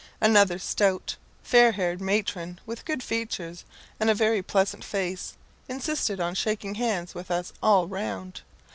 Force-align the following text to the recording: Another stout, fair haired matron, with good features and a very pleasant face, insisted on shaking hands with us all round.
Another 0.19 0.57
stout, 0.57 1.15
fair 1.43 1.73
haired 1.73 2.01
matron, 2.01 2.59
with 2.65 2.85
good 2.85 3.03
features 3.03 3.65
and 3.99 4.09
a 4.09 4.15
very 4.15 4.41
pleasant 4.41 4.83
face, 4.83 5.35
insisted 5.69 6.19
on 6.19 6.33
shaking 6.33 6.73
hands 6.73 7.13
with 7.13 7.29
us 7.29 7.53
all 7.61 7.85
round. 7.87 8.41